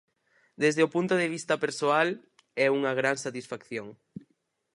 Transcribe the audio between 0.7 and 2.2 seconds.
o punto de vista persoal,